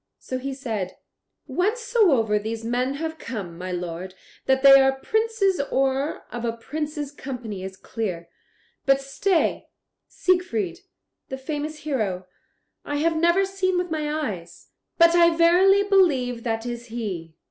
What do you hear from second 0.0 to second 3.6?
So he said: "Whencesoever these men have come,